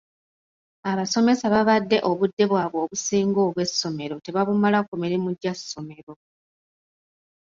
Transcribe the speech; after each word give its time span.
Abasomesa 0.91 1.45
babadde 1.53 1.97
obudde 2.09 2.43
bwabwe 2.51 2.77
obusinga 2.85 3.39
obw’essomero 3.47 4.15
tebabumala 4.25 4.79
ku 4.87 4.93
mirimu 5.01 5.29
gya 5.41 5.53
ssomero. 5.59 6.13